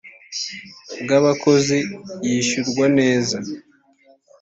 bw 1.01 1.09
abakozi 1.19 1.77
yishyurwa 2.27 2.85
neza 2.99 3.37